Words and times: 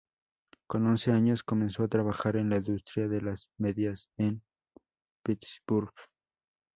Con 0.65 0.87
once 0.87 1.11
años, 1.11 1.43
comenzó 1.43 1.83
a 1.83 1.87
trabajar 1.87 2.35
en 2.35 2.49
la 2.49 2.57
industria 2.57 3.07
de 3.07 3.21
las 3.21 3.49
medias 3.59 4.09
en 4.17 4.41
Pittsburgh. 5.23 5.93